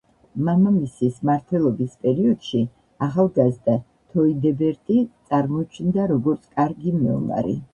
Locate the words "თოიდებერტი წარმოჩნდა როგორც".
4.15-6.49